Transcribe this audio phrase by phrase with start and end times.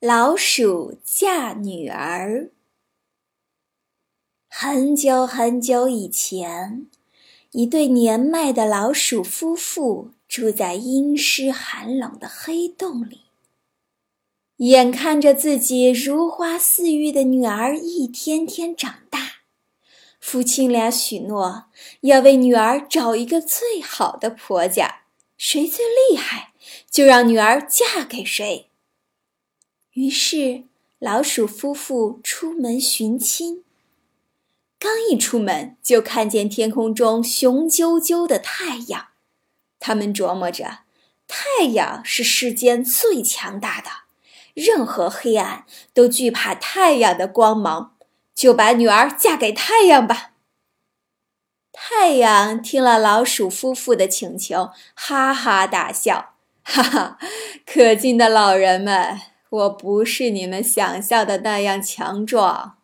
[0.00, 2.52] 老鼠嫁女儿。
[4.48, 6.86] 很久很久以前，
[7.50, 13.22] 一对年迈的老鼠夫妇住在阴湿寒冷的黑洞里。
[14.58, 19.18] 眼看着自己如花似玉的女儿一天天长大，
[20.20, 21.64] 夫妻俩许诺
[22.02, 25.00] 要为女儿找一个最好的婆家，
[25.36, 26.52] 谁最厉害，
[26.88, 28.67] 就让女儿嫁给谁。
[29.98, 30.62] 于是，
[31.00, 33.64] 老鼠夫妇出门寻亲。
[34.78, 39.08] 刚一出门，就看见天空中雄赳赳的太阳。
[39.80, 40.82] 他们琢磨着，
[41.26, 43.90] 太阳是世间最强大的，
[44.54, 47.96] 任何黑暗都惧怕太阳的光芒，
[48.36, 50.30] 就把女儿嫁给太阳吧。
[51.72, 57.18] 太阳听了老鼠夫妇的请求，哈哈大笑：“哈哈，
[57.66, 59.20] 可敬的老人们！”
[59.50, 62.76] 我不是你们想象的那样强壮，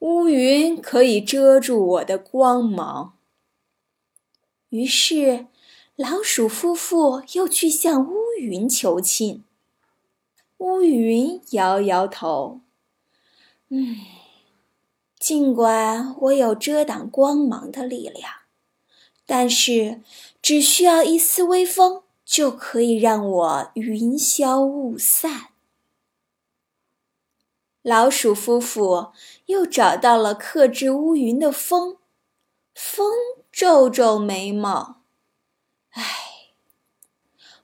[0.00, 3.14] 乌云可以遮住我的光芒。
[4.70, 5.46] 于是，
[5.94, 9.44] 老鼠夫妇又去向乌云求亲。
[10.58, 12.60] 乌云摇摇头
[13.70, 13.96] ：“嗯，
[15.18, 18.30] 尽管我有遮挡光芒的力量，
[19.24, 20.02] 但是
[20.42, 25.49] 只需要一丝微风，就可以让我云消雾散。”
[27.90, 29.10] 老鼠夫妇
[29.46, 31.96] 又找到了克制乌云的风，
[32.72, 33.12] 风
[33.50, 35.00] 皱皱眉毛，
[35.90, 36.04] 唉，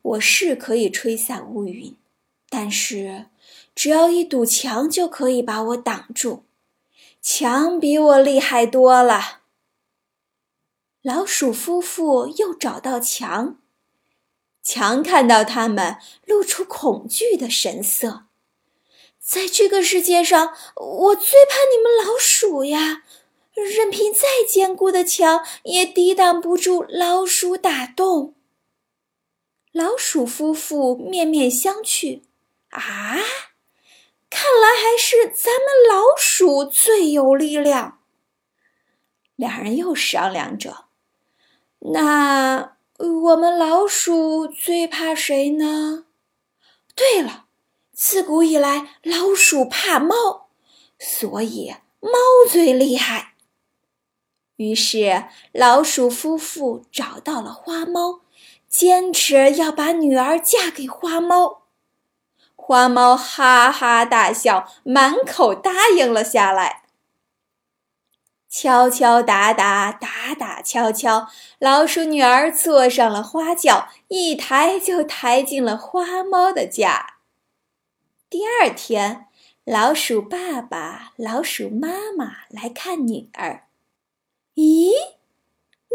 [0.03, 1.97] 我是可以吹散乌云，
[2.49, 3.27] 但是
[3.73, 6.43] 只要一堵墙就可以把我挡住，
[7.23, 9.43] 墙比我厉害多了。
[11.03, 13.59] 老鼠夫妇又找到墙，
[14.61, 18.26] 墙看到他们，露出恐惧的神色。
[19.27, 23.03] 在这个世界上，我最怕你们老鼠呀！
[23.55, 28.37] 任凭再坚固的墙，也抵挡不住老鼠打洞。
[29.73, 32.23] 老鼠夫妇面面相觑，
[32.69, 33.17] 啊，
[34.31, 37.99] 看来还是咱们老鼠最有力量。
[39.35, 40.85] 两人又商量着，
[41.81, 46.05] 那我们老鼠最怕谁呢？
[46.95, 47.46] 对了。
[47.99, 50.49] 自古以来，老鼠怕猫，
[50.99, 52.11] 所以猫
[52.47, 53.33] 最厉害。
[54.57, 58.21] 于是，老鼠夫妇找到了花猫，
[58.69, 61.63] 坚持要把女儿嫁给花猫。
[62.55, 66.83] 花猫哈哈大笑，满口答应了下来。
[68.47, 77.16] 敲敲打打，打打敲敲，老鼠女儿坐上了花轿，一抬就抬进了花猫的家。
[78.29, 79.29] 第二天，
[79.65, 83.69] 老鼠爸爸、老鼠妈妈来看女儿。
[84.57, 84.91] 咦，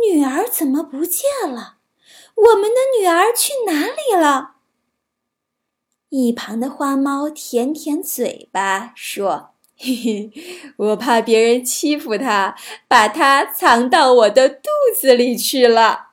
[0.01, 1.79] 女儿怎么不见了？
[2.35, 4.55] 我们的女儿去哪里了？
[6.07, 10.31] 一旁的花猫舔舔嘴巴说：“嘿嘿，
[10.77, 12.55] 我怕别人欺负它，
[12.87, 16.11] 把它藏到我的肚子里去了。”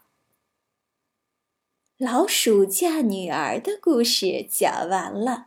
[1.96, 5.46] 老鼠嫁女儿的故事讲完了。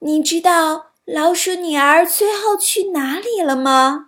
[0.00, 4.05] 你知道老鼠女儿最后去哪里了吗？